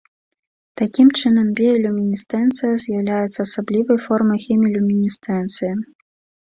[0.79, 5.73] Такім чынам, біялюмінесцэнцыя з'яўляецца асаблівай формай хемілюмінесцэнцыі.